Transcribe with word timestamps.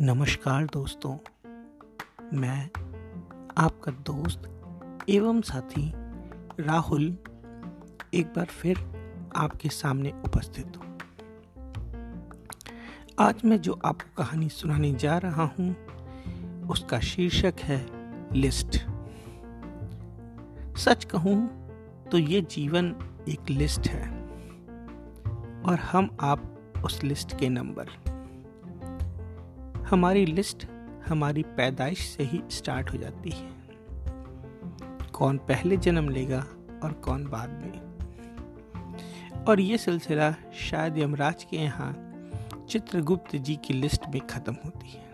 नमस्कार 0.00 0.64
दोस्तों, 0.64 1.10
मैं 2.32 2.68
आपका 3.58 3.92
दोस्त 4.06 4.42
एवं 5.08 5.40
साथी 5.40 5.92
राहुल 6.60 7.04
एक 8.14 8.26
बार 8.26 8.44
फिर 8.44 8.78
आपके 9.36 9.68
सामने 9.68 10.12
उपस्थित 10.24 10.76
हूँ। 10.76 10.98
आज 13.18 13.44
मैं 13.44 13.60
जो 13.60 13.78
आपको 13.84 14.14
कहानी 14.16 14.48
सुनाने 14.48 14.92
जा 14.94 15.16
रहा 15.18 15.44
हूँ, 15.58 15.74
उसका 16.70 17.00
शीर्षक 17.00 17.60
है 17.60 17.80
लिस्ट। 18.32 18.78
सच 20.78 21.04
कहूँ 21.04 21.38
तो 22.12 22.18
ये 22.18 22.40
जीवन 22.40 22.94
एक 23.28 23.50
लिस्ट 23.50 23.88
है 23.88 24.08
और 25.62 25.78
हम 25.92 26.16
आप 26.20 26.52
उस 26.84 27.02
लिस्ट 27.02 27.38
के 27.38 27.48
नंबर। 27.48 28.05
हमारी 29.90 30.26
लिस्ट 30.26 30.66
हमारी 31.08 31.42
पैदाइश 31.42 31.98
से 31.98 32.22
ही 32.22 32.42
स्टार्ट 32.50 32.92
हो 32.92 32.98
जाती 32.98 33.30
है। 33.30 33.50
कौन 35.12 35.38
पहले 35.38 35.76
जन्म 35.76 36.08
लेगा 36.08 36.46
और 36.82 36.92
कौन 37.04 37.26
बाद 37.26 37.50
में। 37.50 37.86
और 39.44 39.60
ये 39.60 39.78
सिलसिला 39.78 40.34
शायद 40.54 40.98
यमराज 40.98 41.44
के 41.44 41.56
यहाँ 41.56 42.12
चित्रगुप्त 42.68 43.36
जी 43.36 43.56
की 43.56 43.74
लिस्ट 43.74 44.00
में 44.08 44.26
खत्म 44.26 44.56
होती 44.64 44.88
है। 44.88 45.06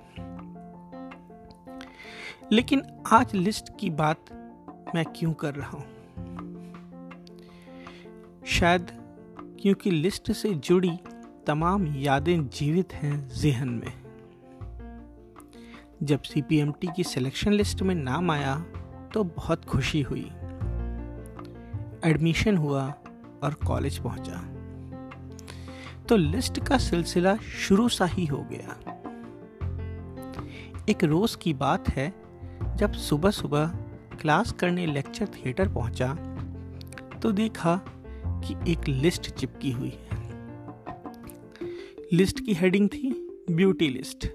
लेकिन 2.52 2.82
आज 3.12 3.34
लिस्ट 3.34 3.78
की 3.80 3.90
बात 3.90 4.24
मैं 4.94 5.04
क्यों 5.04 5.32
कर 5.32 5.54
रहा 5.54 5.70
हूँ? 5.70 5.86
शायद 8.46 8.86
क्योंकि 9.62 9.90
लिस्ट 9.90 10.32
से 10.32 10.54
जुड़ी 10.54 10.98
तमाम 11.46 11.86
यादें 11.86 12.48
जीवित 12.48 12.94
हैं 12.94 13.28
जहन 13.28 13.68
में। 13.68 14.01
जब 16.02 16.22
सीपीएमटी 16.22 16.88
की 16.96 17.04
सिलेक्शन 17.04 17.52
लिस्ट 17.52 17.82
में 17.82 17.94
नाम 17.94 18.30
आया 18.30 18.58
तो 19.14 19.22
बहुत 19.24 19.64
खुशी 19.64 20.00
हुई। 20.02 20.24
एडमिशन 22.04 22.56
हुआ 22.56 22.82
और 23.42 23.54
कॉलेज 23.66 23.98
पहुँचा। 23.98 24.40
तो 26.08 26.16
लिस्ट 26.16 26.60
का 26.60 26.78
सिलसिला 26.78 27.36
शुरू 27.36 27.88
सा 27.88 28.04
ही 28.04 28.26
हो 28.26 28.46
गया। 28.50 28.76
एक 30.88 31.04
रोज 31.04 31.34
की 31.34 31.54
बात 31.54 31.88
है, 31.88 32.12
जब 32.76 32.92
सुबह 32.92 33.30
सुबह 33.30 33.66
क्लास 34.20 34.52
करने 34.52 34.86
लेक्चर 34.86 35.26
थिएटर 35.26 35.68
पहुँचा 35.68 36.14
तो 37.22 37.32
देखा 37.32 37.80
कि 38.26 38.72
एक 38.72 38.88
लिस्ट 38.88 39.30
चिपकी 39.30 39.70
हुई 39.70 39.92
है। 40.02 40.20
लिस्ट 42.12 42.44
की 42.46 42.54
हेडिंग 42.54 42.88
थी 42.88 43.12
ब्यूटी 43.50 43.88
लिस्ट 43.88 44.26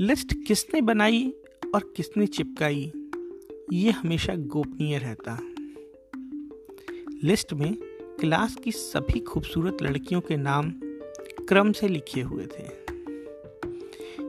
लिस्ट 0.00 0.34
किसने 0.46 0.80
बनाई 0.80 1.34
और 1.74 1.92
किसने 1.96 2.26
चिपकाई, 2.26 2.92
ये 3.72 3.90
हमेशा 3.90 4.34
गोपनीय 4.34 4.98
रहता। 4.98 5.38
लिस्ट 7.24 7.52
में 7.52 7.76
क्लास 8.20 8.54
की 8.54 8.72
सभी 8.72 9.20
खूबसूरत 9.20 9.76
लड़कियों 9.82 10.20
के 10.20 10.36
नाम 10.36 10.72
क्रम 11.48 11.72
से 11.72 11.88
लिखे 11.88 12.20
हुए 12.20 12.46
थे। 12.46 12.64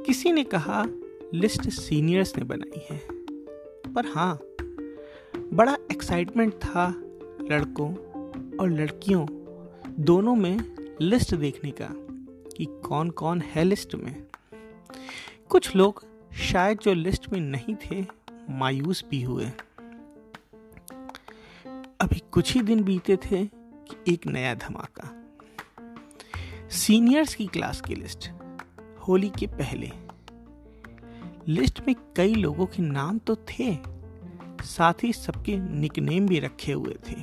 किसी 0.03 0.31
ने 0.31 0.43
कहा, 0.43 0.85
लिस्ट 1.33 1.69
सीनियर्स 1.69 2.37
ने 2.37 2.43
बनाई 2.43 2.81
है। 2.91 3.07
पर 3.93 4.05
हाँ 4.05 4.39
बड़ा 5.53 5.77
एक्साइटमेंट 5.91 6.53
था 6.53 6.93
लड़कों 7.51 7.95
और 8.57 8.69
लड़कियों 8.69 9.27
दोनों 9.99 10.35
में 10.35 10.75
लिस्ट 11.01 11.35
देखने 11.35 11.71
का 11.71 11.89
कि 12.57 12.65
कौन 12.65 13.09
कौन 13.09 13.41
है 13.41 13.63
लिस्ट 13.63 13.95
में। 13.95 14.25
कुछ 15.49 15.75
लोग 15.75 16.05
शायद 16.33 16.79
जो 16.79 16.93
लिस्ट 16.93 17.29
में 17.33 17.39
नहीं 17.39 17.75
थे, 17.75 18.05
मायूस 18.49 19.05
भी 19.09 19.21
हुए। 19.21 19.45
अभी 22.01 22.23
कुछ 22.31 22.53
ही 22.53 22.61
दिन 22.61 22.83
बीते 22.83 23.15
थे 23.15 23.45
कि 23.45 24.13
एक 24.13 24.27
नया 24.27 24.53
धमाका। 24.53 25.09
सीनियर्स 26.69 27.35
की 27.35 27.45
क्लास 27.47 27.81
की 27.81 27.95
लिस्ट, 27.95 28.29
होली 29.07 29.29
के 29.29 29.47
पहले। 29.47 29.91
लिस्ट 31.47 31.81
में 31.87 31.95
कई 32.15 32.33
लोगों 32.35 32.65
के 32.65 32.83
नाम 32.83 33.17
तो 33.17 33.35
थे, 33.35 33.77
साथ 34.63 35.03
ही 35.03 35.13
सबके 35.13 35.57
निकनेम 35.57 36.27
भी 36.27 36.39
रखे 36.39 36.71
हुए 36.71 36.97
थे। 37.09 37.21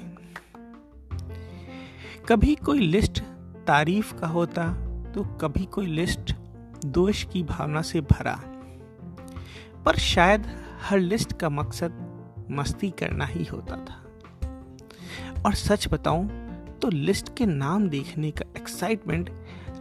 कभी 2.28 2.54
कोई 2.54 2.78
लिस्ट 2.78 3.22
तारीफ़ 3.66 4.14
का 4.14 4.26
होता 4.26 4.68
तो 5.12 5.24
कभी 5.24 5.64
कोई 5.64 5.86
लिस्ट 5.86 6.34
दोष 6.86 7.22
की 7.24 7.42
भावना 7.42 7.82
से 7.82 8.00
भरा। 8.02 8.38
पर 9.84 9.96
शायद 9.98 10.46
हर 10.82 10.98
लिस्ट 10.98 11.32
का 11.32 11.48
मकसद 11.50 12.46
मस्ती 12.50 12.90
करना 12.90 13.24
ही 13.26 13.44
होता 13.44 13.76
था। 13.78 14.00
और 15.42 15.54
सच 15.54 15.88
बताऊँ 15.88 16.28
तो 16.82 16.88
लिस्ट 16.90 17.36
के 17.36 17.46
नाम 17.46 17.88
देखने 17.88 18.30
का 18.30 18.44
एक्साइटमेंट 18.56 19.30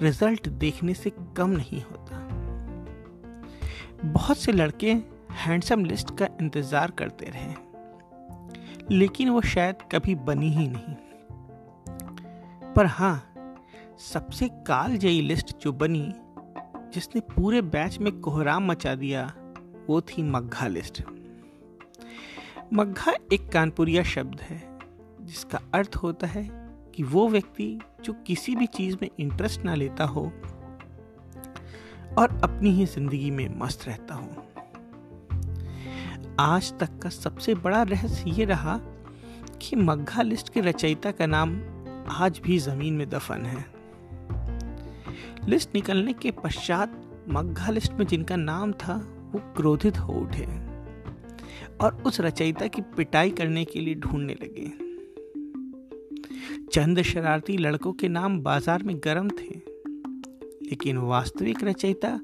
रिज़ल्ट 0.01 0.47
देखने 0.49 0.93
से 0.93 1.11
कम 1.37 1.49
नहीं 1.49 1.81
होता। 1.81 2.19
बहुत 4.05 4.37
से 4.37 4.51
लड़के 4.51 4.91
हैंडसम 5.35 5.85
लिस्ट 5.85 6.15
का 6.17 6.27
इंतज़ार 6.41 6.91
करते 6.91 7.25
रहे, 7.25 7.53
लेकिन 8.91 9.29
वो 9.29 9.41
शायद 9.43 9.75
कभी 9.91 10.15
बनी 10.21 10.49
ही 10.49 10.67
नहीं। 10.67 10.95
पर 12.73 12.85
हाँ 12.87 13.15
सबसे 14.03 14.47
काल 14.67 14.97
जयी 14.97 15.21
लिस्ट 15.21 15.55
जो 15.63 15.71
बनी 15.73 16.01
जिसने 16.93 17.21
पूरे 17.21 17.61
बैच 17.61 17.97
में 17.99 18.11
कोहराम 18.19 18.71
मचा 18.71 18.95
दिया, 18.95 19.33
वो 19.89 20.01
थी 20.01 20.23
मग्घा 20.23 20.67
लिस्ट। 20.67 21.01
मग्घा 22.73 23.13
एक 23.33 23.49
कानपुरिया 23.49 24.03
शब्द 24.03 24.41
है, 24.41 24.61
जिसका 25.21 25.59
अर्थ 25.73 25.95
होता 25.95 26.27
है 26.27 26.43
कि 26.95 27.03
वो 27.03 27.27
व्यक्ति 27.29 27.79
जो 28.05 28.13
किसी 28.27 28.55
भी 28.55 28.65
चीज़ 28.67 28.97
में 29.01 29.09
इंटरेस्ट 29.19 29.63
ना 29.63 29.75
लेता 29.75 30.03
हो 30.03 30.21
और 32.17 32.39
अपनी 32.43 32.71
ही 32.71 32.85
ज़िंदगी 32.85 33.31
में 33.31 33.59
मस्त 33.59 33.87
रहता 33.87 34.15
हो। 34.15 34.29
आज 36.39 36.73
तक 36.79 36.99
का 36.99 37.09
सबसे 37.09 37.55
बड़ा 37.55 37.81
रहस्य 37.83 38.31
ये 38.31 38.45
रहा 38.45 38.77
कि 39.61 39.75
मग्घा 39.75 40.21
लिस्ट 40.21 40.49
के 40.49 40.61
रचयिता 40.61 41.11
का 41.11 41.25
नाम 41.25 41.61
आज 42.11 42.39
भी 42.39 42.57
ज़मीन 42.57 42.93
में 42.93 43.09
दफन 43.09 43.45
है। 43.45 43.65
लिस्ट 45.47 45.69
निकलने 45.75 46.13
के 46.13 46.31
पश्चात 46.33 47.01
मग्घा 47.29 47.71
लिस्ट 47.71 47.93
में 47.93 48.05
जिनका 48.07 48.35
नाम 48.35 48.71
था, 48.73 48.95
वो 49.33 49.39
क्रोधित 49.55 49.97
हो 49.97 50.13
उठे 50.13 50.45
और 51.81 52.03
उस 52.05 52.19
रचयिता 52.21 52.67
की 52.67 52.81
पिटाई 52.97 53.29
करने 53.29 53.65
के 53.65 53.79
लिए 53.79 53.95
ढूँढने 53.95 54.33
लगे। 54.33 54.69
चंद 56.73 57.01
शरारती 57.01 57.57
लड़कों 57.57 57.93
के 57.93 58.07
नाम 58.09 58.39
बाज़ार 58.39 58.83
में 58.83 58.95
गर्म 58.97 59.29
थे, 59.29 59.55
लेकिन 60.63 60.97
वास्तविक 60.97 61.63
रचयिता 61.63 62.19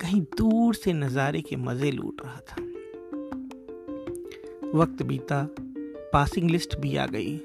कहीं 0.00 0.20
दूर 0.38 0.74
से 0.74 0.92
नजारे 0.92 1.40
के 1.40 1.56
मज़े 1.56 1.90
लूट 1.90 2.20
रहा 2.24 2.40
था। 2.40 2.62
वक्त 4.74 5.02
बीता, 5.02 5.42
पासिंग 6.12 6.50
लिस्ट 6.50 6.78
भी 6.78 6.96
आ 6.96 7.06
गई 7.06 7.36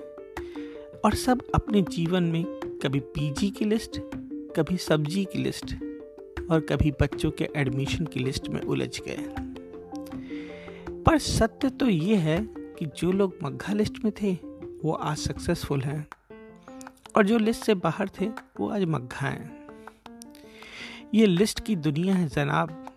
और 1.06 1.16
सब 1.16 1.42
अपने 1.56 1.82
जीवन 1.82 2.24
में 2.24 2.44
कभी 2.84 3.00
पीजी 3.00 3.50
की 3.50 3.66
लिस्ट 3.66 4.00
कभी 4.56 4.78
सब्ज़ी 4.78 5.26
की 5.26 5.40
लिस्ट 5.40 5.76
और 6.52 6.62
कभी 6.62 6.92
बच्चों 6.92 7.32
के 7.32 7.50
एडमिशन 7.56 8.06
की 8.06 8.20
लिस्ट 8.20 8.50
में 8.50 8.62
उलझ 8.62 9.00
गए। 9.02 9.36
पर 11.04 11.20
सत्य 11.20 11.70
तो 11.70 11.90
ये 11.90 12.16
है 12.16 12.48
कि 12.58 12.86
जो 12.86 13.12
लोग 13.12 13.36
मग्घा 13.44 13.74
लिस्ट 13.74 14.06
में 14.06 14.14
थे, 14.22 14.34
वो 14.84 14.92
आज 14.94 15.18
सक्सेसफुल 15.18 15.82
हैं। 15.82 16.08
और 17.18 17.26
जो 17.26 17.38
लिस्ट 17.38 17.64
से 17.64 17.74
बाहर 17.74 18.10
थे, 18.10 18.26
वो 18.60 18.70
आज 18.70 18.84
मग्घा 18.84 19.28
हैं। 19.28 19.68
ये 21.14 21.26
लिस्ट 21.26 21.60
की 21.60 21.76
दुनिया 21.76 22.16
है 22.16 22.28
जनाब। 22.28 22.94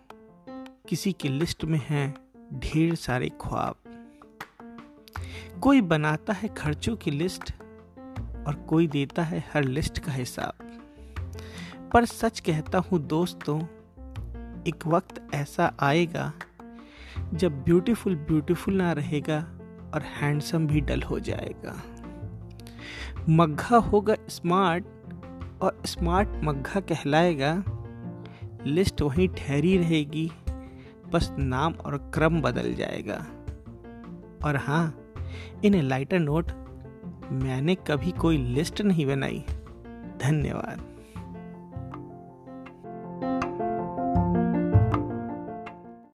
किसी 0.89 1.13
की 1.13 1.29
लिस्ट 1.29 1.63
में 1.63 1.81
हैं 1.85 2.15
ढेर 2.59 2.95
सारे 2.95 3.29
ख्वाब। 3.29 3.75
कोई 5.61 5.81
बनाता 5.81 6.33
है 6.33 6.49
खर्चों 6.49 6.95
की 6.95 7.11
लिस्ट 7.11 7.53
और 8.47 8.65
कोई 8.69 8.87
देता 8.87 9.23
है 9.23 9.49
हर 9.53 9.63
लिस्ट 9.63 9.99
का 9.99 10.11
हिसाब। 10.11 10.66
पर 11.93 12.05
सच 12.05 12.39
कहता 12.39 12.77
हूँ 12.77 12.99
दोस्तों, 12.99 13.59
एक 14.67 14.87
वक्त 14.87 15.21
ऐसा 15.33 15.71
आएगा 15.79 16.31
जब 17.33 17.63
ब्यूटीफुल 17.63 18.15
ब्यूटीफुल 18.15 18.73
ना 18.73 18.91
रहेगा 18.91 19.37
और 19.93 20.01
हैंडसम 20.15 20.67
भी 20.67 20.81
डल 20.81 21.01
हो 21.01 21.19
जाएगा। 21.19 21.75
मग्घा 23.29 23.77
होगा 23.77 24.15
स्मार्ट 24.29 24.85
और 25.61 25.81
स्मार्ट 25.85 26.29
मग्घा 26.43 26.79
कहलाएगा। 26.79 27.53
लिस्ट 28.65 29.01
वहीं 29.01 29.27
ठहरी 29.29 29.77
रहेगी, 29.77 30.31
बस 31.11 31.31
नाम 31.39 31.73
और 31.75 31.97
क्रम 32.13 32.41
बदल 32.41 32.73
जाएगा। 32.73 33.17
और 34.45 34.57
हाँ 34.57 35.13
इन 35.65 35.81
लाइटर 35.81 36.19
नोट 36.19 36.51
मैंने 37.31 37.75
कभी 37.87 38.11
कोई 38.11 38.37
लिस्ट 38.37 38.81
नहीं 38.81 39.05
बनाई। 39.05 39.43
धन्यवाद। 40.21 40.96